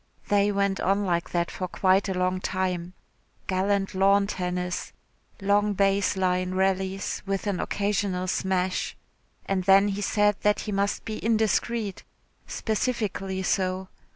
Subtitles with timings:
[0.29, 2.93] They went on like that for quite a long time
[3.45, 4.93] gallant lawn tennis
[5.39, 8.97] long base line rallies with an occasional smash.
[9.45, 12.03] And then he said that he must be indiscreet
[12.47, 13.89] specifically so.